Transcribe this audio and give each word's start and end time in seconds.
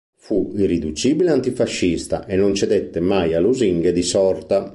Fu 0.17 0.53
irriducibile 0.57 1.29
antifascista 1.29 2.25
e 2.25 2.35
non 2.35 2.55
cedette 2.55 2.99
mai 2.99 3.35
a 3.35 3.39
lusinghe 3.39 3.91
di 3.91 4.01
sorta. 4.01 4.67